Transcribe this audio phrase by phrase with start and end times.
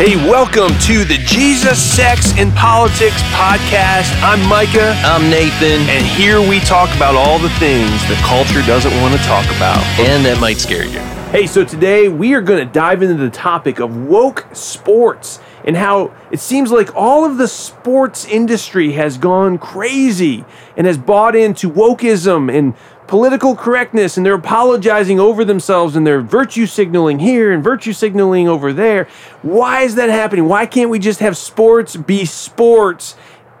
[0.00, 4.10] Hey, welcome to the Jesus, Sex, and Politics podcast.
[4.22, 8.98] I'm Micah, I'm Nathan, and here we talk about all the things the culture doesn't
[9.02, 9.76] want to talk about.
[10.00, 11.00] and that might scare you.
[11.30, 15.76] Hey, so today we are going to dive into the topic of woke sports and
[15.76, 20.46] how it seems like all of the sports industry has gone crazy
[20.78, 22.74] and has bought into wokeism and
[23.10, 28.48] political correctness and they're apologizing over themselves and they're virtue signaling here and virtue signaling
[28.48, 29.08] over there.
[29.42, 30.46] Why is that happening?
[30.46, 33.16] Why can't we just have sports be sports?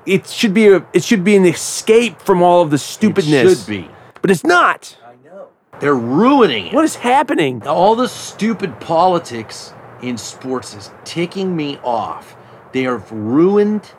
[0.06, 3.52] It should be a it should be an escape from all of the stupidness.
[3.52, 3.90] It should be.
[4.22, 4.96] But it's not.
[5.04, 5.48] I know.
[5.80, 6.72] They're ruining it.
[6.72, 7.66] What is happening?
[7.66, 12.36] All the stupid politics in sports is ticking me off.
[12.70, 13.90] They have ruined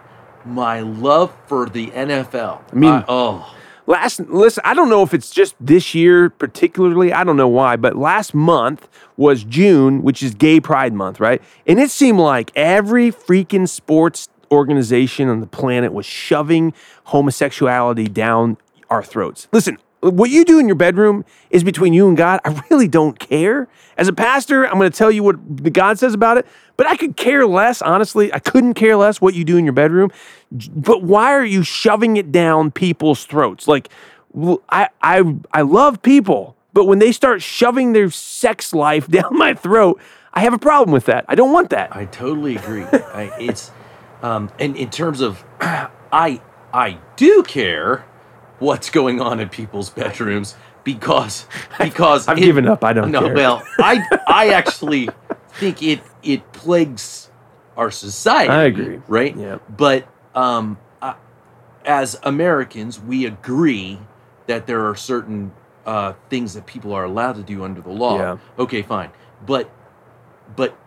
[0.45, 2.61] my love for the NFL.
[2.72, 3.53] I mean- oh,
[3.91, 7.76] last listen i don't know if it's just this year particularly i don't know why
[7.76, 11.42] but last month was june which is gay pride month right?
[11.67, 16.73] And it seemed like every freaking sports organization on the planet was shoving
[17.06, 18.58] homosexuality down
[18.89, 19.48] our throats.
[19.53, 23.19] Listen what you do in your bedroom is between you and god i really don't
[23.19, 26.88] care as a pastor i'm going to tell you what god says about it but
[26.88, 30.09] i could care less honestly i couldn't care less what you do in your bedroom
[30.52, 33.67] but why are you shoving it down people's throats?
[33.67, 33.89] Like,
[34.69, 39.53] I, I, I love people, but when they start shoving their sex life down my
[39.53, 39.99] throat,
[40.33, 41.25] I have a problem with that.
[41.27, 41.95] I don't want that.
[41.95, 42.83] I totally agree.
[42.83, 43.71] I, it's
[44.21, 46.41] um, and in terms of I
[46.73, 48.05] I do care
[48.62, 51.45] what's going on in people's bedrooms because
[51.80, 52.84] because I've it- given up.
[52.84, 53.34] I don't no, care.
[53.36, 55.09] well, I I actually
[55.50, 57.30] think it it plagues
[57.76, 58.50] our society.
[58.50, 59.02] I agree.
[59.08, 59.36] Right?
[59.36, 59.58] Yeah.
[59.70, 61.16] But um, uh,
[61.84, 64.00] as Americans, we agree
[64.48, 65.52] that there are certain
[65.86, 68.17] uh, things that people are allowed to do under the law.
[68.17, 68.38] Yeah.
[68.59, 69.09] Okay, fine.
[69.45, 69.70] But
[70.56, 70.78] but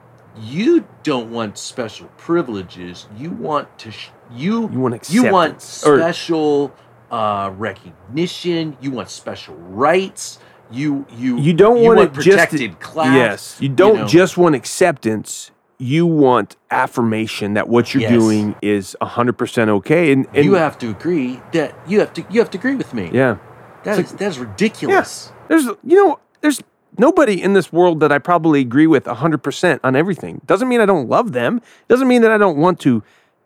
[0.40, 3.06] you don't want special privileges.
[3.16, 6.74] You want to sh- you You want you want acceptance, special
[7.14, 8.76] uh, recognition.
[8.80, 10.38] You want special rights.
[10.70, 13.14] You you You don't you want, want it just protected class.
[13.14, 14.06] Yes, you don't know.
[14.06, 15.50] just want acceptance.
[15.78, 18.12] You want affirmation that what you're Yes.
[18.12, 20.12] doing is 100% okay.
[20.12, 22.94] And, and you have to agree that you have to you have to agree with
[22.94, 23.10] me.
[23.12, 23.36] yeah.
[23.84, 25.30] that is that is ridiculous.
[25.48, 26.60] There's, you know, there's
[26.96, 30.40] nobody in this world that I probably agree with 100% on everything.
[30.46, 31.60] Doesn't mean I don't love them.
[31.88, 33.02] Doesn't mean that I don't want to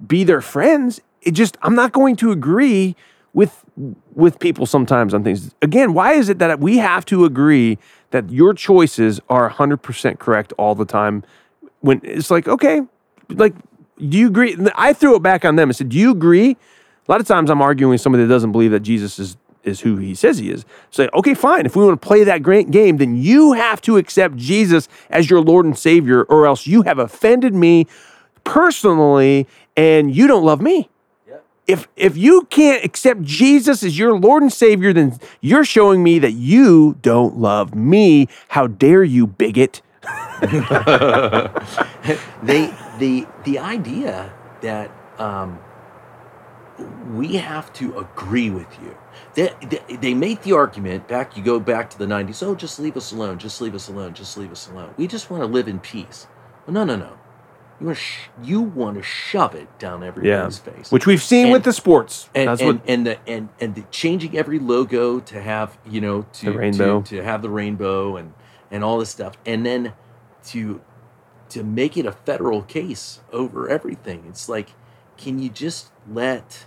[0.07, 1.01] be their friends.
[1.23, 2.95] It just, I'm not going to agree
[3.35, 3.65] with
[4.15, 5.55] with people sometimes on things.
[5.63, 7.79] Again, why is it that we have to agree
[8.11, 11.23] that your choices are 100% correct all the time
[11.81, 12.83] when it's like, okay,
[13.29, 13.55] like,
[13.99, 14.57] do you agree?
[14.75, 16.53] I threw it back on them and said, do you agree?
[16.53, 19.81] A lot of times I'm arguing with somebody that doesn't believe that Jesus is is
[19.81, 20.65] who he says he is.
[20.91, 21.67] Say, okay, fine.
[21.67, 25.31] If we want to play that great game, then you have to accept Jesus as
[25.31, 27.87] your Lord and Savior, or else you have offended me
[28.45, 29.47] personally
[29.77, 30.89] and you don't love me.
[31.69, 36.19] If if you can't accept Jesus as your Lord and Savior, then you're showing me
[36.19, 38.27] that you don't love me.
[38.49, 39.83] How dare you, bigot?
[42.43, 45.59] they the the idea that um,
[47.13, 48.97] we have to agree with you.
[49.35, 51.37] They, they, they the argument back.
[51.37, 52.43] You go back to the '90s.
[52.43, 53.39] Oh, just leave us alone.
[53.39, 54.15] Just leave us alone.
[54.15, 54.95] Just leave us alone.
[54.97, 56.27] We just want to live in peace.
[56.67, 57.18] Well, no, no, no.
[57.81, 60.91] You want to sh- you want to shove it down everybody's face.
[60.91, 62.29] Which we've seen And- with the sports.
[62.35, 66.27] and and, what and the and and the changing every logo to have you know
[66.35, 67.03] to The rainbow.
[67.03, 68.33] to, to have the rainbow and
[68.71, 69.93] and all this stuff and then
[70.49, 70.81] to
[71.51, 74.71] to make it a federal case over everything it's like
[75.17, 76.67] can you just let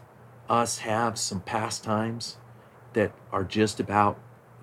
[0.49, 2.37] us have some pastimes
[2.93, 4.17] that are just about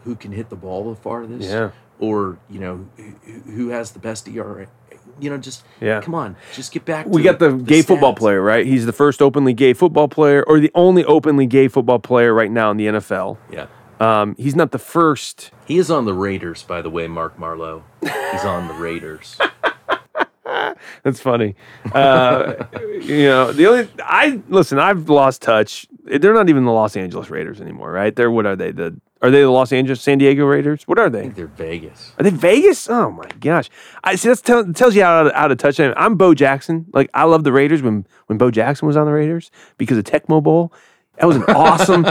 [0.04, 1.70] who can hit the ball the farthest Yeah.
[2.00, 4.66] or you know who, who has the best ERA
[5.20, 6.00] you know just Yeah.
[6.00, 8.64] come on just get back we to got the, gay football player, right?
[8.66, 12.50] He's the first openly gay football player, or the only openly gay football player right
[12.50, 13.36] now in the NFL.
[13.50, 13.66] yeah
[14.00, 15.50] Um, he's not the first.
[15.66, 17.82] He is on the Raiders, by the way, Mark Marlowe.
[18.00, 19.38] He's on the Raiders.
[21.02, 21.54] That's funny.
[21.93, 22.54] Uh,
[23.02, 24.78] you know, the only I listen.
[24.78, 25.87] I've lost touch.
[26.04, 28.14] They're not even the Los Angeles Raiders anymore, right?
[28.14, 28.70] They're what are they?
[28.72, 30.85] The are they the Los Angeles San Diego Raiders?
[30.87, 31.23] What are I they?
[31.23, 32.12] think they're Vegas.
[32.19, 32.88] Are they Vegas?
[32.88, 33.69] Oh my gosh!
[34.05, 34.29] I see.
[34.29, 35.94] That tell, tells you how out of touch I am.
[35.97, 36.87] I'm Bo Jackson.
[36.93, 40.05] Like I love the Raiders when when Bo Jackson was on the Raiders because of
[40.05, 40.73] Tecmo Bowl.
[41.19, 42.05] That was an awesome.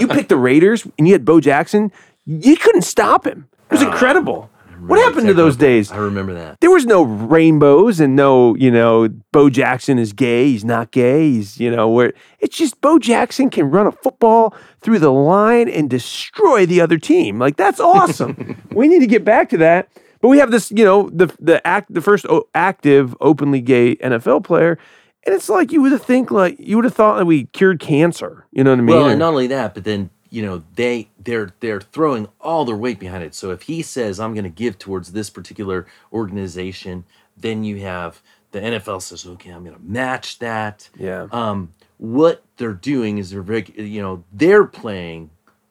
[0.00, 1.90] you picked the Raiders and you had Bo Jackson.
[2.24, 3.48] You couldn't stop him.
[3.70, 4.48] It was incredible.
[4.88, 5.90] What happened to those days?
[5.92, 6.60] I remember that.
[6.60, 10.48] There was no rainbows and no, you know, Bo Jackson is gay.
[10.48, 11.30] He's not gay.
[11.30, 15.68] He's, you know, where it's just Bo Jackson can run a football through the line
[15.68, 17.38] and destroy the other team.
[17.38, 18.60] Like, that's awesome.
[18.72, 19.88] we need to get back to that.
[20.20, 23.96] But we have this, you know, the the act the first o- active openly gay
[23.96, 24.78] NFL player,
[25.26, 27.80] and it's like you would have think like you would have thought that we cured
[27.80, 28.46] cancer.
[28.52, 28.96] You know what I mean?
[28.96, 32.76] Well, and not only that, but then you know they they're they're throwing all their
[32.76, 33.34] weight behind it.
[33.34, 37.04] So if he says I'm going to give towards this particular organization,
[37.36, 40.88] then you have the NFL says, okay, I'm going to match that.
[40.96, 41.26] yeah.
[41.30, 45.30] Um, what they're doing is they're very you know they're playing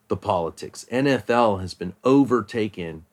[0.09, 0.85] the politics.
[0.91, 3.05] NFL has been overtaken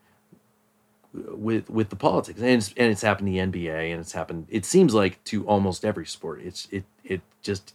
[1.15, 4.47] with with the politics, and it's, and it's happened in the NBA, and it's happened.
[4.51, 6.43] It seems like to almost every sport.
[6.44, 7.73] It's it it just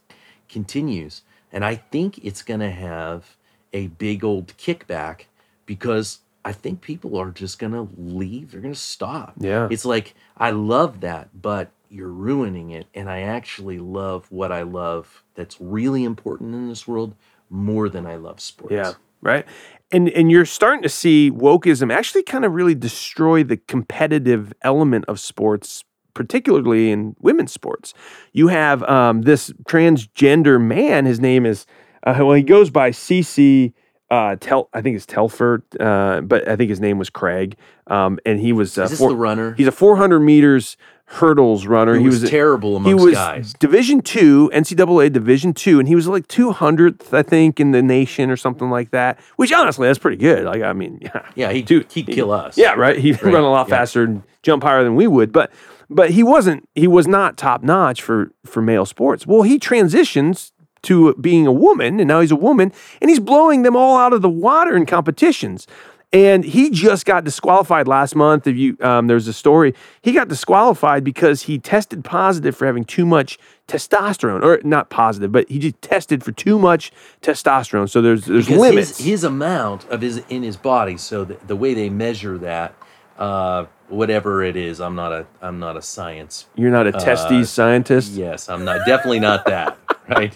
[0.47, 3.35] continues, and I think it's going to have
[3.73, 5.25] a big old kickback
[5.65, 8.51] because I think people are just going to leave.
[8.51, 9.33] They're going to stop.
[9.37, 9.67] Yeah.
[9.71, 14.63] it's like I love that, but you're ruining it, and I actually love what I
[14.63, 15.23] love.
[15.35, 17.15] That's really important in this world
[17.49, 18.73] more than I love sports.
[18.73, 19.45] Yeah, right.
[19.91, 25.05] And and you're starting to see wokeism actually kind of really destroy the competitive element
[25.07, 25.83] of sports,
[26.13, 27.93] particularly in women's sports.
[28.31, 31.05] You have um, this transgender man.
[31.05, 31.67] His name is
[32.03, 33.73] uh, well, he goes by CC.
[34.11, 37.55] Uh, Tel, I think it's Telford, uh, but I think his name was Craig.
[37.87, 39.55] Um, and he was uh, Is this four- the runner?
[39.57, 41.95] he's a 400 meters hurdles runner.
[41.97, 43.53] He was, a- terrible he amongst was guys.
[43.55, 48.29] Division two, NCAA Division two, and he was like 200th, I think, in the nation
[48.29, 49.19] or something like that.
[49.37, 50.43] Which honestly, that's pretty good.
[50.45, 52.55] Like, I mean, yeah, Yeah, he Dude, he'd kill us.
[52.57, 52.97] yeah, right.
[52.99, 53.77] He'd run a lot yeah.
[53.77, 55.51] faster and jump higher than we would, but
[55.89, 56.67] but he wasn't.
[56.75, 59.27] He was not top notch for for male sports.
[59.27, 60.52] Well, he transitions
[60.83, 62.71] to being a woman, and now he's a woman,
[63.01, 65.67] and he's blowing them all out of the water in competitions.
[66.11, 68.45] And he just got disqualified last month.
[68.45, 72.85] If you, um, there's a story, he got disqualified because he tested positive for having
[72.85, 76.91] too much testosterone, or not positive, but he just tested for too much
[77.23, 77.89] testosterone.
[77.89, 78.97] So there's there's Because limits.
[78.97, 80.97] His, his amount of his in his body.
[80.97, 82.75] So the, the way they measure that,
[83.17, 86.47] uh, whatever it is, I'm not a I'm not a science.
[86.55, 88.13] You're not a testes scientist.
[88.13, 89.77] Yes, I'm not definitely not that.
[90.09, 90.35] Right.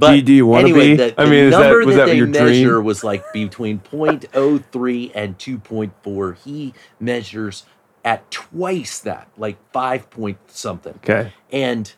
[0.00, 0.96] Do you- do you wanna anyway, be?
[0.96, 2.44] The, I the mean, that- number was that, that they your dream?
[2.46, 6.36] measure was like between 0.03 and 2.4.
[6.42, 7.66] He measures
[8.02, 10.94] at twice that, like five point something.
[10.94, 11.32] Okay.
[11.52, 11.92] and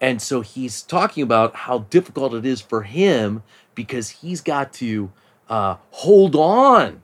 [0.00, 3.42] and so he's talking about how difficult it is for him
[3.74, 5.12] because he's got to
[5.50, 7.02] uh, hold on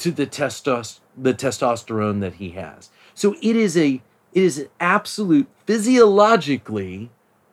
[0.00, 2.90] to the testos- the testosterone that he has.
[3.14, 4.00] So it is a
[4.32, 7.10] it is an absolute physiologically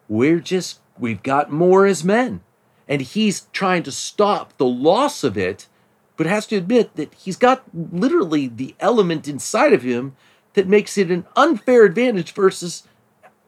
[0.09, 2.41] we're just we've got more as men
[2.87, 5.67] and he's trying to stop the loss of it
[6.15, 10.15] but has to admit that he's got literally the element inside of him
[10.53, 12.83] that makes it an unfair advantage versus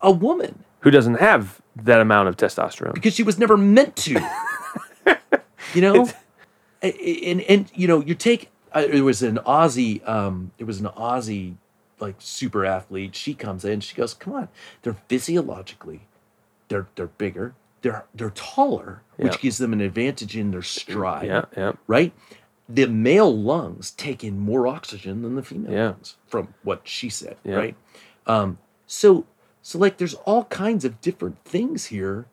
[0.01, 2.93] a woman Who doesn't have that amount of testosterone?
[2.93, 4.19] because she was never meant to.
[5.73, 6.09] you know,
[6.83, 10.79] A- a- and and you know, you take it was an Aussie, um, it was
[10.79, 11.55] an Aussie
[11.99, 13.15] like super athlete.
[13.15, 14.49] She comes in, she goes, "Come on,
[14.81, 16.01] they're physiologically,
[16.67, 21.45] they're they're bigger, they're they're taller, which gives them an advantage in their stride." Yeah,
[21.57, 21.71] yeah.
[21.87, 22.13] right?
[22.67, 25.85] The male lungs take in more oxygen than the female Yeah.
[25.89, 27.55] lungs, from what she said, Yeah.
[27.55, 27.75] right?
[28.27, 29.25] Um, so,
[29.63, 32.27] so like, there's all kinds of different things here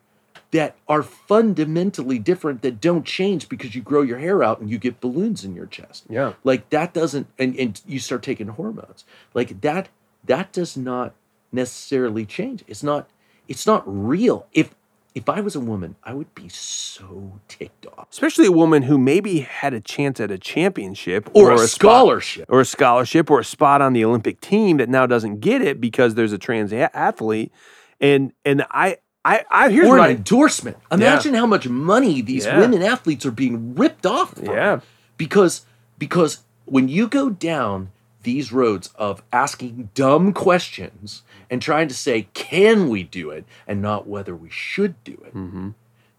[0.53, 4.79] that are fundamentally different that don't change because you grow your hair out and you
[4.79, 6.05] get balloons in your chest.
[6.09, 6.35] Yeah.
[6.45, 9.05] Like that doesn't, and, and you start taking hormones.
[9.35, 9.89] Like that,
[10.25, 11.15] that does not
[11.53, 12.65] necessarily change.
[12.67, 13.09] It's not,
[13.49, 14.47] it's not real.
[14.53, 14.75] If
[15.15, 18.09] if I was a woman, I would be so ticked off.
[18.11, 22.45] Especially a woman who maybe had a chance at a championship Or, a, spot- scholarship.
[22.51, 25.81] or a scholarship or a spot on the Olympic team that now doesn't get it
[25.81, 27.51] because there's a trans athlete.
[27.99, 30.77] And and I I, I here's or an I, endorsement.
[30.93, 32.59] Imagine how much money these Yeah.
[32.61, 34.35] women athletes are being ripped off.
[34.35, 34.47] From.
[34.47, 34.81] Yeah.
[35.17, 35.67] Because
[35.99, 37.91] because when you go down
[38.23, 43.81] these roads of asking dumb questions and trying to say can we do it and
[43.81, 45.69] not whether we should do it, Mm-hmm.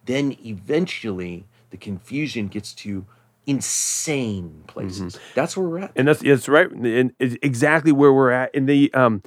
[0.06, 3.06] then eventually the confusion gets to
[3.46, 5.18] insane places.
[5.36, 5.92] That's where we're at.
[5.96, 8.54] and that's that's right, and it's exactly where we're at.
[8.56, 9.22] In the um,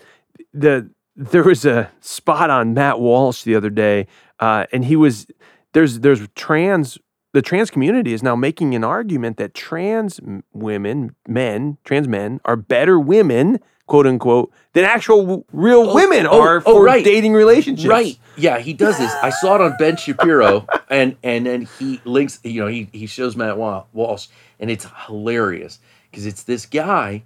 [0.55, 4.07] the there was a spot on Matt Walsh the other day,
[4.41, 5.27] uh, and he was
[5.73, 6.99] there's there's trans
[7.33, 10.19] the trans community is now making an argument that trans
[10.53, 16.57] women, men, trans men are better women, quote unquote, than actual real women oh, are
[16.57, 17.05] oh, for right.
[17.05, 17.87] dating relationships.
[17.87, 18.19] Right.
[18.37, 19.13] Yeah, he does this.
[19.23, 22.41] I saw it on Ben Shapiro, and and then he links.
[22.43, 27.25] You know, he he shows Matt Walsh, and it's hilarious because it's this guy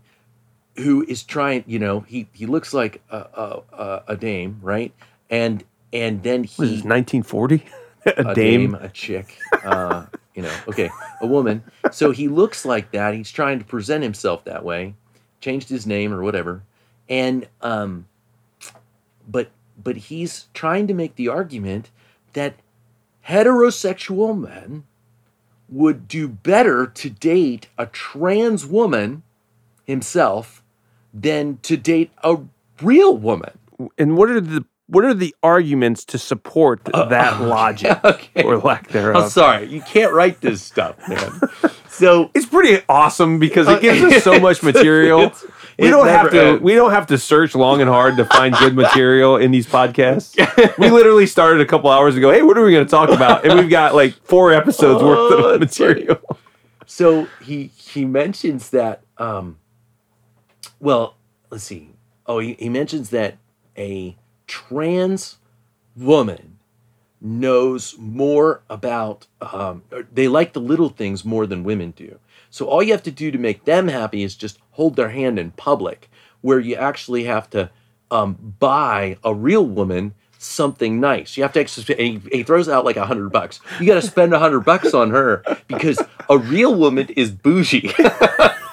[0.77, 1.65] who is trying.
[1.67, 4.93] You know, he he looks like a a, a, dame, right?
[5.31, 7.65] And and then he this, 1940?
[8.07, 8.73] a, a dame.
[8.73, 10.91] dame, a chick, uh, you know, okay,
[11.21, 11.63] a woman.
[11.93, 13.15] So he looks like that.
[13.15, 14.95] He's trying to present himself that way.
[15.41, 16.63] changed his name or whatever,
[17.09, 18.07] and um,
[19.29, 19.51] but
[19.83, 21.91] but he's trying to make the argument
[22.33, 22.55] that
[23.29, 24.85] heterosexual men
[25.69, 29.23] would do better to date a trans woman
[29.87, 30.63] himself
[31.15, 32.37] than to date a
[32.83, 33.57] real woman.
[33.97, 38.43] And what are the what are the arguments to support th- that logic okay.
[38.43, 39.25] or lack thereof?
[39.25, 41.41] I'm sorry, you can't write this stuff, man.
[41.89, 45.21] so It's pretty awesome because it gives us so much material.
[45.23, 46.41] It's- we don't have to.
[46.45, 46.63] ends.
[46.63, 50.37] We don't have to search long and hard to find good material in these podcasts.
[50.79, 52.31] we literally started a couple hours ago.
[52.31, 53.45] Hey, what are we going to talk about?
[53.45, 55.95] And we've got like four episodes worth Oh, of that's funny.
[55.95, 56.39] material.
[56.87, 59.59] so he he mentions that um
[60.81, 61.17] well
[61.51, 61.91] let's see
[62.27, 63.37] oh he, he mentions that
[63.77, 64.17] a
[64.47, 65.39] trans
[65.97, 66.59] woman
[67.21, 72.19] knows more about um they like the little things more than women do
[72.51, 75.39] so all you have to do to make them happy is just hold their hand
[75.39, 77.71] in public where you actually have to
[78.11, 81.37] um, buy a real woman something nice.
[81.37, 83.61] You have to actually, he, he throws out like a hundred bucks.
[83.81, 87.93] You got to spend a hundred bucks on her because a real woman is bougie.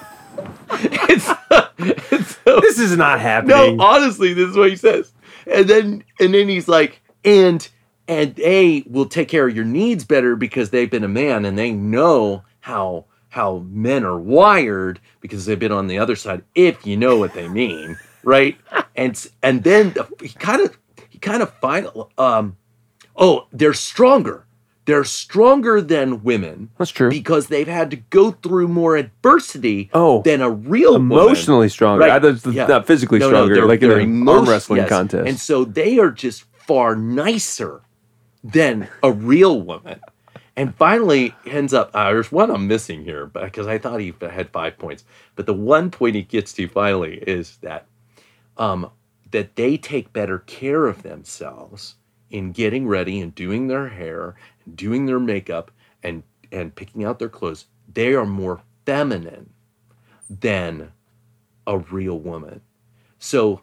[2.57, 3.77] it's, it's so, This is not happening.
[3.77, 5.13] no, honestly, this is what he says.
[5.47, 7.67] And then, and then he's like, and
[8.07, 11.57] and they will take care of your needs better because they've been a man and
[11.57, 16.43] they know how how men are wired because they've been on the other side.
[16.53, 18.57] If you know what they mean, right?
[18.95, 20.77] And and then he kind of
[21.09, 22.57] he kind of final um,
[23.15, 24.45] oh, they're stronger.
[24.91, 27.09] They're stronger than women That's true.
[27.09, 31.17] because they've had to go through more adversity Oh, than a real woman.
[31.17, 32.03] Emotionally stronger.
[32.05, 32.67] Right, I it's yeah.
[32.67, 34.89] not physically No, no, stronger, they're- like in they're an emotion- arm wrestling yes.
[34.89, 35.29] contest.
[35.29, 37.79] And so they are just far nicer
[38.43, 40.01] than a real woman.
[40.57, 44.49] And finally ends up, uh, there's one I'm missing here because I thought he had
[44.49, 45.05] five points.
[45.37, 47.85] But the one point he gets to finally is that
[48.57, 48.91] um,
[49.31, 51.95] that they take better care of themselves
[52.29, 54.35] in getting ready and doing their hair
[54.73, 55.71] doing their makeup
[56.03, 57.65] and and picking out their clothes.
[57.93, 59.51] They are more feminine
[60.29, 60.91] than
[61.67, 62.61] a real woman.
[63.19, 63.61] So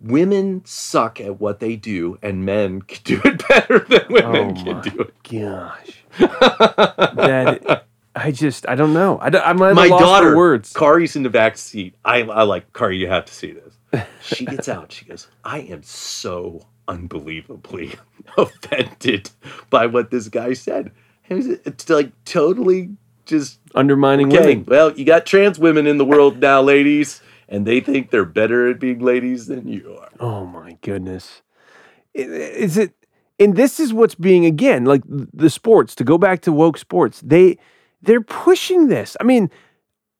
[0.00, 4.64] women suck at what they do and men can do it better than women Oh
[4.64, 5.14] can do it.
[5.22, 9.18] gosh, that I just I don't know.
[9.20, 10.72] I don't, I'm My for daughter, words.
[10.74, 11.94] Kari's in the back seat.
[12.04, 12.98] I, I like Kari.
[12.98, 14.04] You have to see this.
[14.22, 14.92] She gets out.
[14.92, 17.94] She goes, "I am so unbelievably
[18.36, 19.30] offended
[19.70, 20.92] by what this guy said."
[21.28, 22.90] It's- like totally
[23.24, 24.40] just Undermining okay.
[24.40, 24.64] women.
[24.66, 28.68] Well, you got trans women in the world now, ladies, and they think they're better
[28.68, 30.10] at being ladies than you are.
[30.20, 31.42] Oh my goodness.
[32.14, 32.92] Is it
[33.38, 37.20] and this is what's being again like the sports to go back to woke sports.
[37.24, 37.58] They
[38.02, 39.16] they're pushing this.
[39.20, 39.50] I mean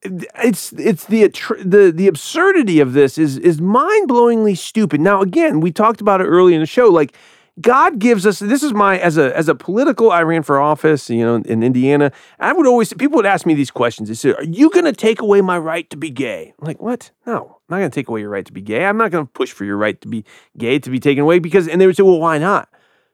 [0.03, 1.29] it's it's the
[1.65, 5.01] the the absurdity of this is is mind-blowingly stupid.
[5.01, 7.15] Now again, we talked about it early in the show like
[7.61, 11.11] God gives us this is my as a as a political I ran for office,
[11.11, 12.11] you know, in Indiana.
[12.41, 14.09] I would always people would ask me these questions.
[14.09, 16.81] They said, "Are you going to take away my right to be gay?" I'm like,
[16.81, 17.11] "What?
[17.27, 17.59] No.
[17.69, 18.87] I'm not going to take away your right to be gay.
[18.87, 20.25] I'm not going to push for your right to be
[20.57, 22.71] gay to be taken away because and they would say, "Well, why not?"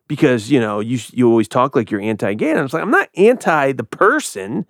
[0.06, 2.50] Because, you know, you you always talk like you're anti-gay.
[2.50, 4.66] And I was like, "I'm not anti the person."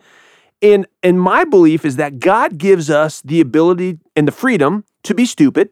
[0.60, 5.14] And and my belief is that God gives us the ability and the freedom to
[5.14, 5.70] be stupid.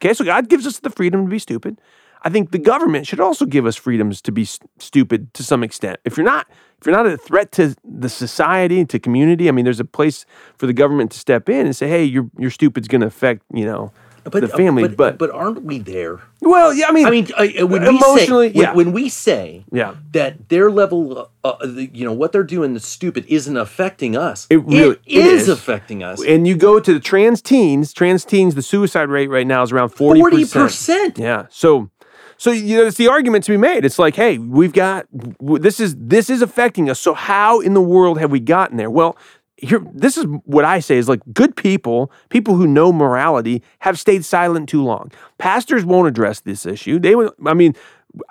[0.00, 0.14] Okay?
[0.14, 1.80] So God gives us the freedom to be stupid.
[2.24, 5.64] I think the government should also give us freedoms to be s- stupid to some
[5.64, 5.98] extent.
[6.04, 6.46] If you're not,
[6.80, 9.84] if you're not a threat to the society, and to community, I mean, there's a
[9.84, 10.24] place
[10.56, 13.42] for the government to step in and say, "Hey, your your stupid's going to affect
[13.52, 13.92] you know
[14.24, 16.20] the family." but, But, but aren't we there?
[16.40, 18.74] well, yeah, I mean, I mean, uh, when Emotionally, we say, yeah.
[18.74, 22.74] when, we say yeah, that their level, uh, uh, the- you know, what they're doing
[22.76, 24.46] is stupid, isn't affecting us.
[24.50, 25.48] It really- it is, is.
[25.48, 26.22] affecting us.
[26.24, 29.72] and you go to the trans teens, trans teens, the suicide rate right now is
[29.72, 30.52] around forty percent.
[30.52, 31.18] percent.
[31.18, 31.46] Yeah.
[31.50, 31.90] So,
[32.36, 33.84] so you know, it's the argument to be made.
[33.84, 35.06] It's like, hey, we've got
[35.40, 36.98] this is this is affecting us.
[36.98, 38.90] So how in the world have we gotten there?
[38.90, 39.16] Well,
[39.62, 43.98] here, this is what I say is like good people, people who know morality, have
[43.98, 45.10] stayed silent too long.
[45.38, 46.98] Pastors won't address this issue.
[46.98, 47.74] They, would- I mean,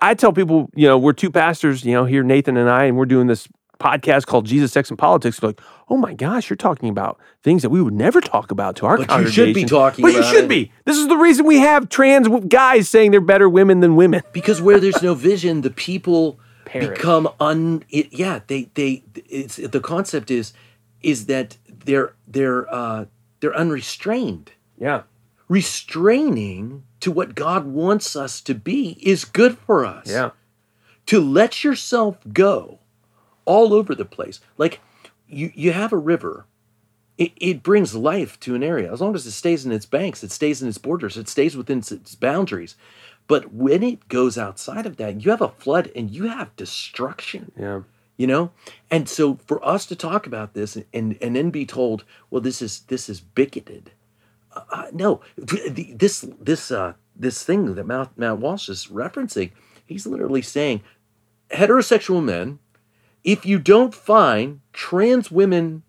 [0.02, 2.98] I tell people, you know, we're two pastors, you know, here Nathan and I, and
[2.98, 3.48] we're doing this
[3.80, 5.40] podcast called Jesus, Sex, and Politics.
[5.40, 8.76] They're like, oh my gosh, you're talking about things that we would never talk about
[8.76, 10.50] to our But you should be talking But you should it.
[10.50, 10.72] be.
[10.86, 14.22] This is the reason we have trans guys saying they're better women than women.
[14.34, 16.90] Because where there's no vision, the people Perish.
[16.90, 17.84] become un.
[17.90, 19.04] It, yeah, they they.
[19.16, 20.54] It's the concept is
[21.04, 23.06] is that they're they're uh,
[23.40, 24.52] they're unrestrained.
[24.78, 25.04] Yeah.
[25.48, 30.10] Restraining to what God wants us to be is good for us.
[30.10, 30.32] Yeah.
[31.08, 32.80] to let yourself go
[33.46, 34.40] all over the place.
[34.58, 34.80] Like
[35.28, 36.46] you, you have a river
[37.18, 40.24] it, it brings life to an area as long as it stays in its banks,
[40.24, 42.76] it stays in its borders, it stays within its, its boundaries.
[43.28, 47.52] But when it goes outside of that, you have a flood and you have destruction
[47.60, 47.82] Yeah.
[48.22, 48.52] You know?
[48.92, 52.62] And so for us to talk about this and and then be told well this
[52.62, 53.92] is this is bigoted.
[54.56, 59.50] Uh, uh, no this this uh this thing that Matt, Matt Walsh is referencing
[59.88, 60.84] he's literally saying
[61.50, 62.60] heterosexual men
[63.24, 65.82] if you don't find trans women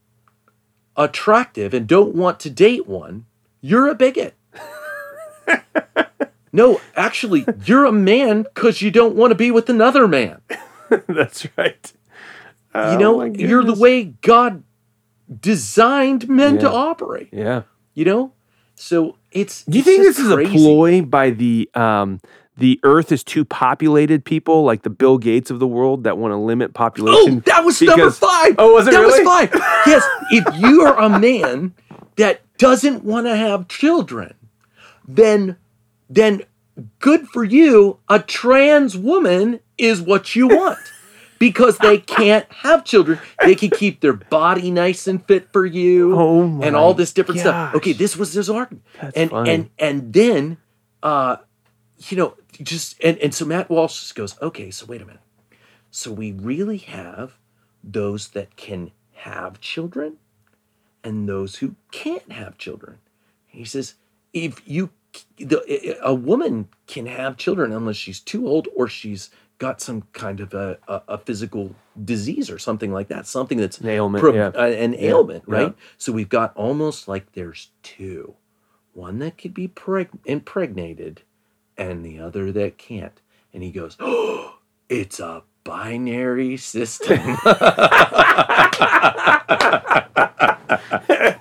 [0.96, 3.26] attractive and don't want to date one
[3.60, 4.34] you're a bigot.
[6.54, 10.40] No actually you're a man because you don't want to be with another man.
[11.08, 11.92] That's right.
[12.74, 14.62] You Oh, know, you're the way God
[15.40, 17.28] designed men to operate.
[17.32, 17.62] Yeah.
[17.94, 18.32] You know,
[18.74, 19.64] so it's.
[19.64, 22.20] Do you it's think this is a ploy by the um
[22.56, 26.32] the Earth is too populated people like the Bill Gates of the world that want
[26.32, 27.38] to limit population?
[27.38, 28.54] Oh, that was number five.
[28.58, 29.24] Oh, was it that really?
[29.24, 29.50] was five.
[29.86, 31.74] Yes, if you are a man
[32.16, 34.34] that doesn't want to have children,
[35.06, 35.56] then
[36.08, 36.42] then
[37.00, 37.98] good for you.
[38.08, 40.78] A trans woman is what you want.
[41.42, 46.14] Because they can't have children, they can keep their body nice and fit for you,
[46.16, 47.74] Oh and all this different stuff.
[47.74, 49.50] Okay, this was his argument, That's and funny.
[49.50, 50.58] and and then,
[51.02, 51.38] uh,
[52.08, 55.20] you know, just and and so Matt Walsh just goes, okay, so wait a minute,
[55.90, 57.38] so we really have
[57.82, 60.18] those that can have children,
[61.02, 62.98] and those who can't have children.
[63.48, 63.94] He says,
[64.32, 64.90] if you
[65.38, 69.28] the, a woman can have children unless she's too old or she's
[69.62, 71.72] got some kind of a, a, a physical
[72.04, 74.48] disease or something like that, something that's An ailment, pro- yeah.
[74.48, 75.54] uh, an ailment, yeah.
[75.54, 75.74] right?
[75.98, 78.34] So we've got almost like there's two,
[78.92, 81.22] one that could be preg- impregnated,
[81.78, 83.20] and the other that can't.
[83.54, 87.36] And he goes, "Oh, it's a binary system."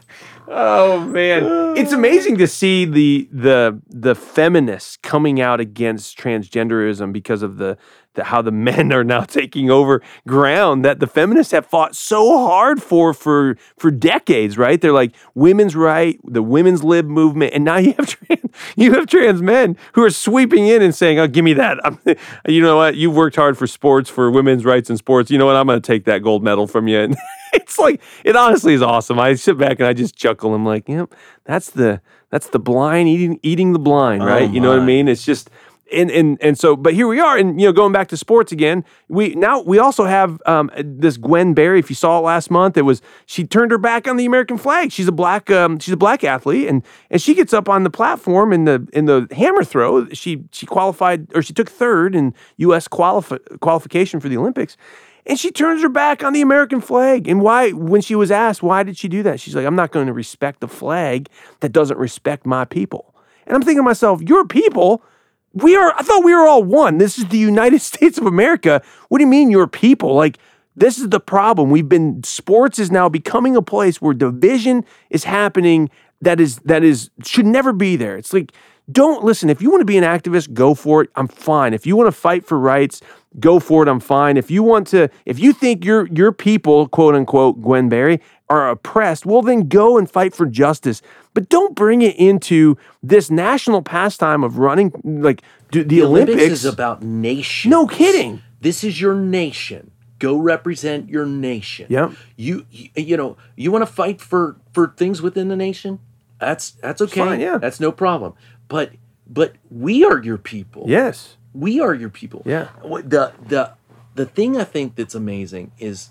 [0.54, 7.42] Oh man, it's amazing to see the the the feminists coming out against transgenderism because
[7.42, 7.77] of the,
[8.13, 12.37] the how the men are now taking over ground that the feminists have fought so
[12.39, 14.57] hard for for for decades.
[14.57, 14.79] Right?
[14.79, 19.07] They're like women's right, the women's lib movement, and now you have trans, you have
[19.07, 22.00] trans men who are sweeping in and saying, "Oh, give me that." I'm,
[22.47, 22.95] you know what?
[22.95, 25.31] You've worked hard for sports for women's rights in sports.
[25.31, 25.55] You know what?
[25.55, 27.00] I'm going to take that gold medal from you.
[27.00, 27.15] And
[27.53, 29.19] it's like it honestly is awesome.
[29.19, 30.53] I sit back and I just chuckle.
[30.53, 31.13] I'm like, yep,
[31.45, 34.50] that's the that's the blind eating eating the blind, Oh right?
[34.50, 35.07] you know what I mean?
[35.07, 35.50] It's just
[35.92, 38.51] and and and so, but here we are, and you know, going back to sports
[38.51, 38.84] again.
[39.08, 41.80] We now we also have um, this Gwen Berry.
[41.80, 44.58] If you saw it last month, it was she turned her back on the American
[44.58, 44.92] flag.
[44.92, 47.90] She's a black um, she's a black athlete, and and she gets up on the
[47.90, 50.08] platform in the in the hammer throw.
[50.10, 52.88] She she qualified or she took third in U.S.
[52.88, 54.77] qualifi- qualification for the Olympics.
[55.25, 57.27] And she turns her back on the American flag.
[57.27, 59.40] And why, when she was asked, why did she do that?
[59.40, 63.14] She's like, I'm not going to respect the flag that doesn't respect my people.
[63.46, 65.04] And I'm thinking to myself, your people,
[65.53, 66.98] we are, I thought we were all one.
[66.98, 68.81] This is the United States of America.
[69.09, 70.16] What do you mean, your people?
[70.16, 70.37] Like,
[70.75, 71.70] this is the problem.
[71.70, 75.90] We've been, sports is now becoming a place where division is happening
[76.22, 78.16] that is, that is, should never be there.
[78.16, 78.53] It's like,
[78.92, 79.50] don't listen.
[79.50, 81.09] If you want to be an activist, go for it.
[81.16, 81.74] I'm fine.
[81.74, 83.01] If you want to fight for rights,
[83.40, 83.90] go for it.
[83.90, 84.37] I'm fine.
[84.37, 88.70] If you want to, if you think your your people, quote unquote, Gwen Berry, are
[88.70, 91.01] oppressed, well then go and fight for justice.
[91.33, 95.41] But don't bring it into this national pastime of running like
[95.72, 96.35] the, the Olympics.
[96.35, 97.72] Olympics is about nation.
[97.72, 98.41] no kidding.
[98.59, 99.91] This is your nation.
[100.20, 101.87] Go represent your nation.
[101.89, 102.11] Yep.
[102.35, 106.00] You you, you know you want to fight for for things within the nation.
[106.39, 107.22] That's that's okay.
[107.22, 107.57] fine, yeah.
[107.57, 108.33] That's no problem.
[108.67, 108.91] But
[109.27, 110.83] but we are your people.
[110.87, 111.37] Yes.
[111.53, 112.44] We are your people.
[112.46, 112.67] Yeah.
[112.83, 113.74] The the
[114.15, 116.09] the thing I think that's amazing is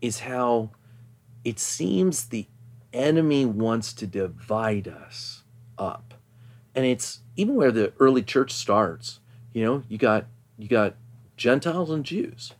[0.00, 0.70] is how
[1.44, 2.46] it seems the
[2.92, 5.42] enemy wants to divide us
[5.78, 6.14] up.
[6.74, 9.20] And it's even where the early church starts,
[9.52, 10.26] you know, you got
[10.58, 10.94] you got
[11.36, 12.52] Gentiles and Jews,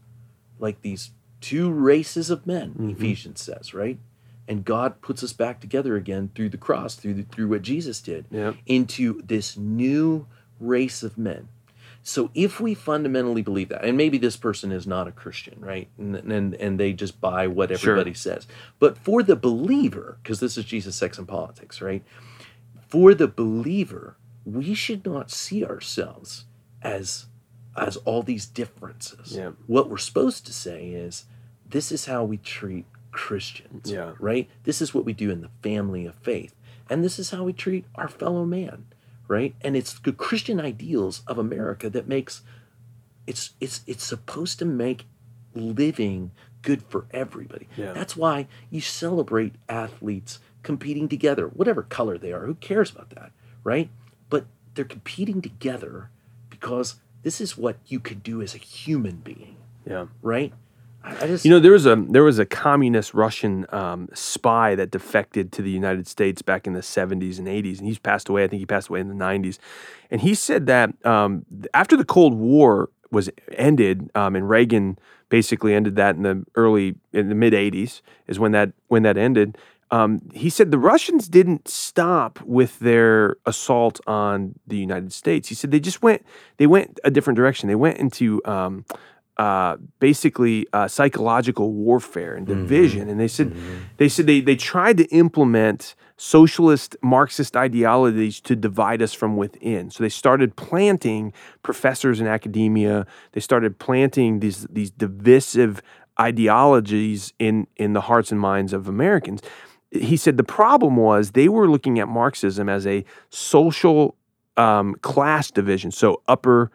[0.58, 2.90] like these two races of men, mm-hmm.
[2.90, 3.98] Ephesians says, right?
[4.48, 8.00] And God puts us back together again through the cross, through the, through what Jesus
[8.00, 8.26] did,
[8.66, 10.26] into this new
[10.60, 11.48] race of men.
[12.04, 15.88] So if we fundamentally believe that, and maybe this person is not a Christian, right?
[15.98, 17.92] And and, and they just buy what Sure.
[17.92, 18.46] everybody says.
[18.78, 22.02] But for the believer, because this is Jesus, sex, and politics, right?
[22.88, 26.46] For the believer, we should not see ourselves
[26.82, 27.26] as
[27.76, 29.36] as all these differences.
[29.36, 29.52] Yeah.
[29.66, 31.24] What we're supposed to say is,
[31.66, 33.90] this is how we treat Christians.
[33.90, 34.12] Yeah.
[34.18, 34.50] Right?
[34.64, 36.54] This is what we do in the family of faith.
[36.90, 38.86] And this is how we treat our fellow man.
[39.28, 39.54] Right?
[39.62, 42.42] And it's the Christian ideals of America that makes
[43.26, 45.06] it's it's it's supposed to make
[45.54, 46.32] living
[46.62, 47.68] good for everybody.
[47.76, 47.92] Yeah.
[47.92, 52.46] That's why you celebrate athletes competing together, whatever color they are.
[52.46, 53.32] Who cares about that,
[53.64, 53.90] right?
[54.30, 56.10] But they're competing together
[56.50, 59.56] because this is what you could do as a human being,
[59.86, 60.06] Yeah.
[60.22, 60.52] right?
[61.04, 64.90] I, just You know, there was a there was a communist Russian um, spy that
[64.90, 68.44] defected to the United States back in the '70s and '80s, and he's passed away.
[68.44, 69.58] I think he passed away in the '90s,
[70.10, 75.74] and he said that um, after the Cold War was ended, um, and Reagan basically
[75.74, 79.56] ended that in the early in the mid '80s is when that when that ended.
[79.90, 85.50] Um, he said the Russians didn't stop with their assault on the United States.
[85.50, 86.24] He said they just went
[86.56, 87.68] they went a different direction.
[87.68, 88.86] They went into um,
[89.42, 93.08] uh, basically uh, psychological warfare and division.
[93.08, 93.52] And they said
[93.96, 99.90] they said they they tried to implement socialist Marxist ideologies to divide us from within.
[99.90, 101.32] So they started planting
[101.64, 103.04] professors in academia.
[103.32, 105.82] They started planting these these divisive
[106.20, 109.40] ideologies in in the hearts and minds of Americans.
[109.90, 114.14] He said the problem was they were looking at Marxism as a social
[114.56, 116.70] um, class division, so upper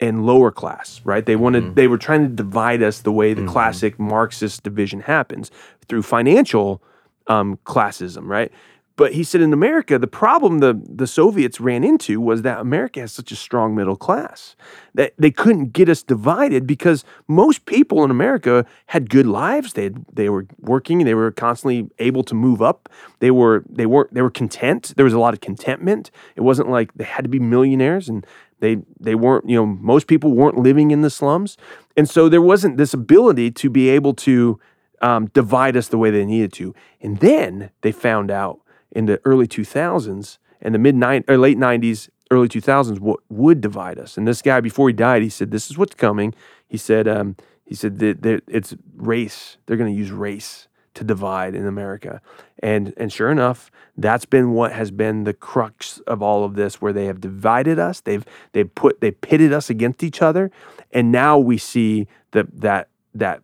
[0.00, 1.24] and lower class, right?
[1.24, 5.50] They wanted they were trying to divide us the way the classic Marxist division happens
[5.88, 6.82] through financial
[7.26, 8.52] um, classism, right?
[8.96, 13.00] But he said in America, the problem the the Soviets ran into was that America
[13.00, 14.54] has such a strong middle class
[14.94, 19.72] that they couldn't get us divided because most people in America had good lives.
[19.72, 21.04] They had, they were working.
[21.04, 22.88] They were constantly able to move up.
[23.18, 24.94] They were they were they were content.
[24.96, 26.12] There was a lot of contentment.
[26.36, 28.24] It wasn't like they had to be millionaires and
[28.64, 31.56] they they weren't you know most people weren't living in the slums,
[31.96, 34.58] and so there wasn't this ability to be able to
[35.04, 36.74] um, divide us the way they needed to.
[37.00, 41.58] And then they found out in the early 2000s and the mid nine or late
[41.58, 44.16] 90s, early 2000s what would divide us.
[44.16, 46.34] And this guy before he died, he said, "This is what's coming."
[46.66, 49.58] He said, um, "He said that, it's race.
[49.66, 52.20] They're going to use race." To divide in America,
[52.60, 56.80] and and sure enough, that's been what has been the crux of all of this,
[56.80, 58.00] where they have divided us.
[58.00, 60.50] They've they've put they pitted us against each other,
[60.92, 63.42] and now we see that that that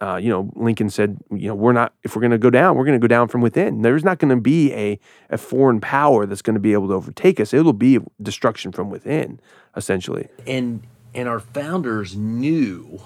[0.00, 2.74] uh, you know, Lincoln said, you know, we're not, if we're going to go down,
[2.74, 3.82] we're going to go down from within.
[3.82, 6.94] There's not going to be a, a foreign power that's going to be able to
[6.94, 7.52] overtake us.
[7.52, 9.40] It'll be destruction from within,
[9.76, 10.28] essentially.
[10.46, 10.82] and
[11.14, 13.00] and our founders knew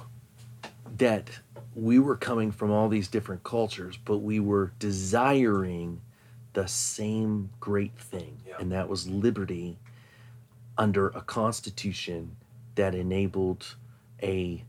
[0.98, 1.30] that
[1.74, 6.00] we were coming from all these different cultures, but we were desiring
[6.52, 9.78] the same great thing, and that was liberty
[10.78, 12.36] under a constitution
[12.76, 13.76] that enabled
[14.22, 14.64] a,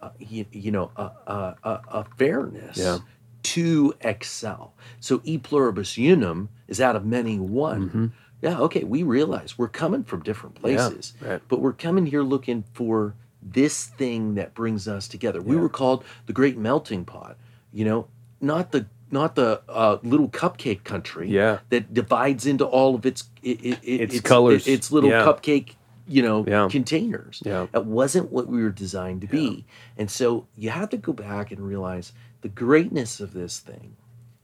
[0.00, 2.98] uh, you, you know, a, a, a, a fairness Yeah.
[3.44, 4.74] to excel.
[5.00, 8.12] So e pluribus unum is out of many one.
[8.40, 11.40] Yeah, okay, we realize we're coming from different places, right.
[11.48, 15.40] but we're coming here looking for this thing that brings us together.
[15.40, 17.36] We were called the Great Melting Pot,
[17.72, 18.08] you know,
[18.40, 21.60] not the not the uh, little cupcake country Yeah.
[21.70, 24.66] that divides into all of its it, it, it- Its colors.
[24.66, 25.24] its little Yeah.
[25.24, 26.68] cupcake, you know, Yeah.
[26.70, 27.42] containers.
[27.44, 27.68] Yeah.
[27.72, 29.64] That wasn't what we were designed to be.
[29.96, 33.96] And so you have to go back and realize the greatness of this thing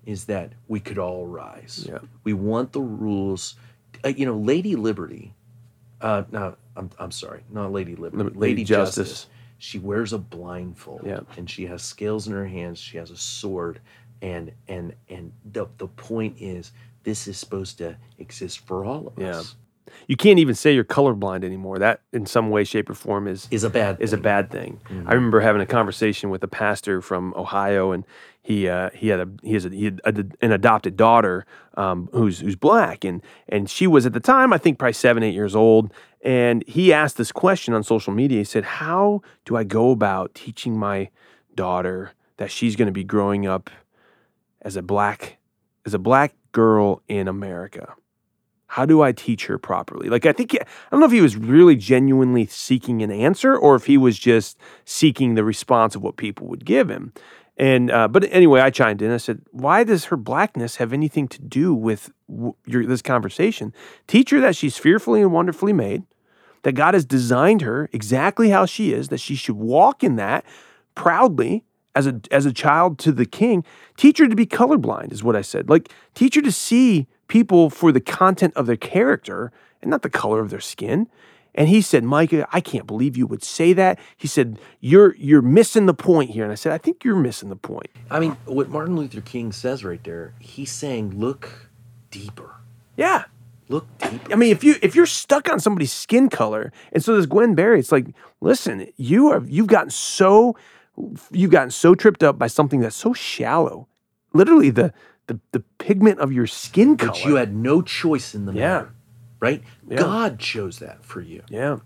[0.06, 1.84] is that we could all rise.
[1.86, 1.98] Yeah.
[2.24, 3.56] We want the rules.
[4.02, 5.34] Uh, you know, Lady Liberty.
[6.00, 8.24] Uh, no, I'm I'm sorry, not Lady Liberty.
[8.24, 9.08] Lady Lady, Justice.
[9.08, 9.26] Justice.
[9.58, 11.20] She wears a blindfold, Yeah.
[11.36, 12.78] and she has scales in her hands.
[12.78, 13.80] She has a sword,
[14.22, 16.72] and and and the the point is,
[17.04, 19.38] this is supposed to exist for all of Yeah.
[19.38, 19.56] us.
[20.08, 21.78] You can't even say you're colorblind anymore.
[21.78, 24.22] That, in some way, shape, or form, is Is a bad is a thing.
[24.22, 24.80] bad thing.
[25.06, 28.04] I remember having a conversation with a pastor from Ohio, and
[28.42, 32.08] he uh, he had a he has a, he had a, an adopted daughter um,
[32.12, 35.34] who's who's black, and and she was at the time I think probably seven eight
[35.34, 35.92] years old,
[36.22, 38.38] and he asked this question on social media.
[38.38, 41.08] He said, "How do I go about teaching my
[41.54, 43.70] daughter that she's going to be growing up
[44.62, 45.38] as a black
[45.86, 47.94] as a black girl in America?"
[48.74, 50.08] How do I teach her properly?
[50.08, 53.76] Like, I think, I don't know if he was really genuinely seeking an answer or
[53.76, 57.12] if he was just seeking the response of what people would give him.
[57.56, 59.12] And, uh, but anyway, I chimed in.
[59.12, 63.72] I said, why does her blackness have anything to do with w- your, this conversation?
[64.08, 66.02] Teach her that she's fearfully and wonderfully made,
[66.64, 70.44] that God has designed her exactly how she is, that she should walk in that
[70.96, 71.62] proudly
[71.94, 73.64] as a as a child to the king.
[73.96, 75.70] Teach her to be colorblind is what I said.
[75.70, 80.10] Like teach her to see people for the content of their character and not the
[80.10, 81.08] color of their skin.
[81.54, 83.98] And he said, Micah, I can't believe you would say that.
[84.16, 86.42] He said, You're you're missing the point here.
[86.42, 87.90] And I said, I think you're missing the point.
[88.10, 91.70] I mean, what Martin Luther King says right there, he's saying, look
[92.10, 92.56] deeper.
[92.96, 93.24] Yeah.
[93.68, 94.32] Look deeper.
[94.32, 97.54] I mean, if you if you're stuck on somebody's skin color, and so does Gwen
[97.54, 98.06] Berry, it's like,
[98.40, 100.56] listen, you are you've gotten so
[101.30, 103.88] you've gotten so tripped up by something that's so shallow,
[104.32, 104.92] literally the
[105.26, 107.12] the, the pigment of your skin color.
[107.12, 108.60] But you had no choice in the Yeah.
[108.60, 108.94] matter,
[109.40, 109.62] right?
[109.88, 109.98] Yeah.
[109.98, 111.42] God chose that for you.
[111.48, 111.78] yeah,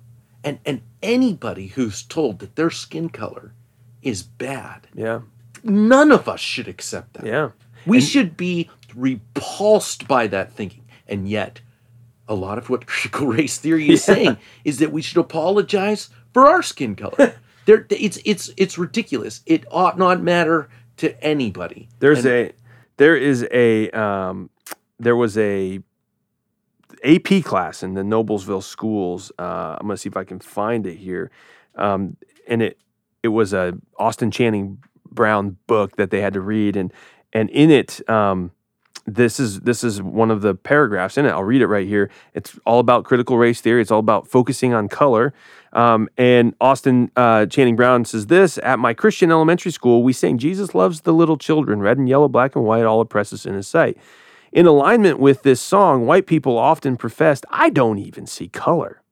[0.45, 3.53] And and anybody who's told that their skin color
[4.03, 5.21] is bad, yeah,
[5.63, 7.27] none of us should accept that.
[7.27, 7.51] yeah.
[7.87, 10.85] We should be repulsed by that thinking.
[11.07, 11.61] And yet,
[12.29, 14.15] a lot of what critical race theory is Yeah.
[14.15, 17.35] saying is that we should apologize for our skin color.
[17.67, 19.43] there, it's it's it's ridiculous.
[19.47, 21.89] It ought not matter to anybody.
[22.01, 22.53] There's And- a
[22.99, 24.51] there is a um,
[25.01, 25.81] there was a
[27.05, 29.33] AP class in the Noblesville schools.
[29.39, 31.31] Uh, I'm gonna see if I can find it here,
[31.77, 32.79] um, and it
[33.23, 36.93] it was a Austin Channing Brown book that they had to read, and
[37.33, 38.07] and in it.
[38.09, 38.53] Um,
[39.15, 41.31] this is this is one of the paragraphs in it.
[41.31, 42.11] I'll read it right here.
[42.35, 43.81] It's all about critical race theory.
[43.81, 45.33] It's all about focusing on color.
[45.73, 50.39] Um, and Austin uh, Channing Brown says this At my Christian elementary school, we sang
[50.39, 53.69] Jesus loves the little children, red and yellow, black and white, all oppresses in his
[53.69, 53.97] sight.
[54.51, 59.03] In alignment with this song, white people often professed, I don't even see color,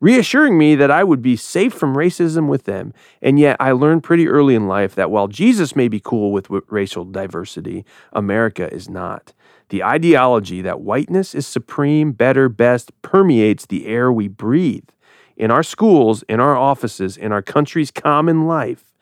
[0.00, 2.92] reassuring me that I would be safe from racism with them.
[3.20, 6.48] And yet, I learned pretty early in life that while Jesus may be cool with
[6.68, 9.32] racial diversity, America is not.
[9.70, 14.88] The ideology that whiteness is supreme, better, best permeates the air we breathe.
[15.36, 18.92] In our schools, in our offices, in our country's common life,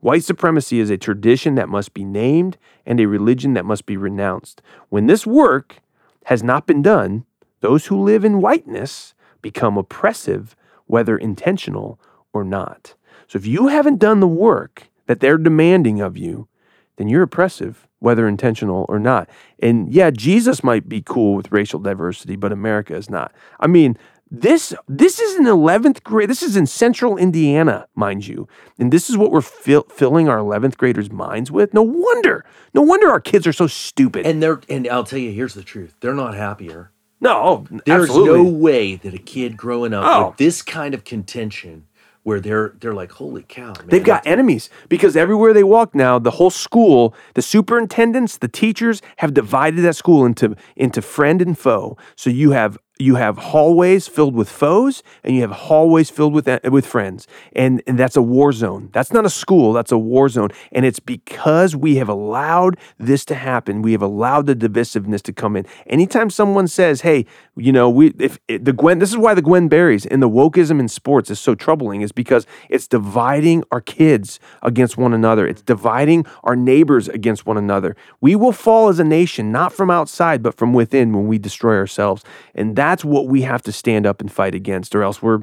[0.00, 3.96] white supremacy is a tradition that must be named and a religion that must be
[3.96, 4.60] renounced.
[4.90, 5.78] When this work
[6.26, 7.24] has not been done,
[7.60, 12.00] those who live in whiteness become oppressive, whether intentional
[12.32, 12.94] or not.
[13.26, 16.48] So if you haven't done the work that they're demanding of you,
[16.96, 19.28] then you're oppressive, whether intentional or not.
[19.58, 23.32] And yeah, Jesus might be cool with racial diversity, but America is not.
[23.60, 23.96] I mean,
[24.30, 26.30] this this is in 11th grade.
[26.30, 28.48] This is in central Indiana, mind you.
[28.78, 31.74] And this is what we're fill, filling our 11th graders' minds with.
[31.74, 32.44] No wonder.
[32.72, 34.24] No wonder our kids are so stupid.
[34.24, 36.92] and they're and I'll tell you, here's the truth: they're not happier.
[37.22, 38.42] No, oh, There's absolutely.
[38.42, 40.28] no way that a kid growing up Oh.
[40.28, 41.84] with this kind of contention,
[42.24, 46.18] where they're they're like, holy cow, man, They've got enemies because everywhere they walk now,
[46.18, 51.58] the whole school, the superintendents, the teachers have divided that school into into friend and
[51.58, 51.96] foe.
[52.16, 56.46] So you have you have hallways filled with foes and you have hallways filled with
[56.46, 57.26] eh, with friends.
[57.54, 58.90] And, and that's a war zone.
[58.92, 60.50] That's not a school, that's a war zone.
[60.70, 63.82] And it's because we have allowed this to happen.
[63.82, 65.66] We have allowed the divisiveness to come in.
[65.86, 69.42] Anytime someone says, "Hey, you know, we if it, the Gwen this is why the
[69.42, 73.80] Gwen Berries and the wokeism in sports is so troubling is because it's dividing our
[73.80, 75.46] kids against one another.
[75.46, 77.96] It's dividing our neighbors against one another.
[78.20, 81.76] We will fall as a nation not from outside but from within when we destroy
[81.76, 82.22] ourselves.
[82.54, 85.40] And that's what we have to stand up and fight against or else we're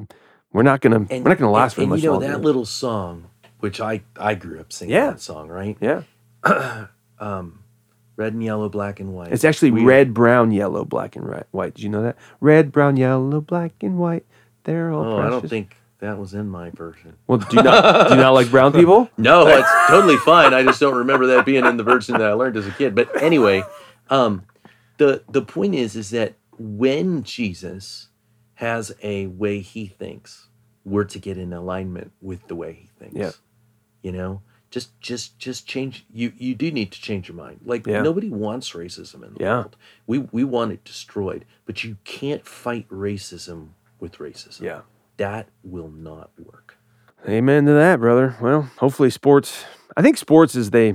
[0.52, 2.12] we're not going to And- we're not to last and, very and much you know
[2.12, 2.28] longer.
[2.28, 3.24] that little song,
[3.58, 5.10] which I I grew up singing Yeah.
[5.10, 5.76] that song, right?
[5.80, 6.02] yeah.
[8.16, 9.32] Red and yellow, black and white.
[9.32, 11.74] It's actually We- red, brown, yellow, black, and white.
[11.74, 12.16] Did you know that?
[12.40, 14.26] Red, brown, yellow, black, and white.
[14.64, 15.26] They're all Oh, precious.
[15.26, 17.16] I don't think that was in my version.
[17.26, 19.08] Well, do you not do you not like brown people?
[19.16, 20.52] No, it's totally fine.
[20.52, 22.94] I just don't remember that being in the version that I learned as a kid.
[22.94, 23.62] But anyway,
[24.10, 24.44] um,
[24.98, 28.08] the the point is is that when Jesus
[28.54, 30.48] has a way he thinks,
[30.84, 33.16] we're to get in alignment with the way he thinks.
[33.16, 33.30] Yeah.
[34.02, 36.04] You know, just just just change.
[36.12, 37.60] You you do need to change your mind.
[37.64, 38.02] Like Yeah.
[38.02, 39.54] nobody wants racism in the Yeah.
[39.60, 39.76] world.
[40.06, 44.60] We we want it destroyed, but you can't fight racism with racism.
[44.62, 44.80] Yeah.
[45.16, 46.78] that will not work.
[47.28, 48.36] Amen to that, brother.
[48.40, 49.64] Well, hopefully sports.
[49.94, 50.94] I think sports is they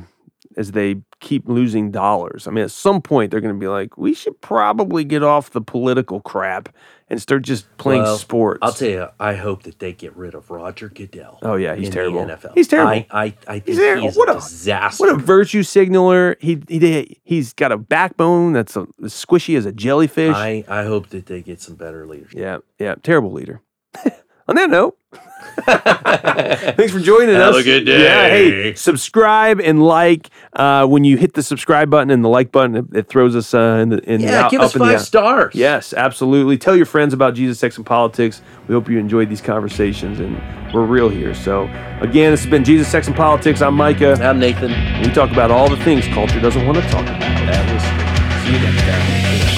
[0.57, 2.47] as they keep losing dollars.
[2.47, 5.49] I mean, at some point they're going to be like, we should probably get off
[5.51, 6.69] the political crap
[7.09, 8.59] and start just playing Well, sports.
[8.61, 11.37] I'll tell you, I hope that they get rid of Roger Goodell.
[11.43, 12.25] Oh, yeah, he's in terrible.
[12.25, 12.51] The NFL.
[12.55, 12.91] He's terrible.
[12.91, 15.03] I, I, I think he's What a a- disaster.
[15.05, 16.35] What a virtue signaler.
[16.39, 20.35] He he he's got a backbone that's a, as squishy as a jellyfish.
[20.35, 22.39] I, I hope that they get some better leadership.
[22.39, 23.61] yeah, yeah, terrible leader.
[24.47, 24.95] On that note,
[25.65, 27.61] thanks for joining Have us.
[27.61, 28.03] a good day.
[28.03, 30.29] Yeah, hey, subscribe and like.
[30.53, 33.53] Uh, when you hit the subscribe button and the like button, it, it throws us
[33.55, 35.55] uh, in the in the Yeah, out- give us five stars.
[35.55, 36.57] Yes, absolutely.
[36.59, 38.41] Tell your friends about Jesus, Sex, and Politics.
[38.67, 40.39] We hope you enjoyed these conversations, and
[40.73, 41.33] we're real here.
[41.33, 41.63] So,
[42.01, 43.61] again, this has been Jesus, Sex, and Politics.
[43.63, 44.13] I'm Micah.
[44.21, 44.71] I'm Nathan.
[45.01, 47.19] We talk about all the things culture doesn't want to talk about.
[47.19, 48.45] That was.
[48.45, 49.54] See you next time.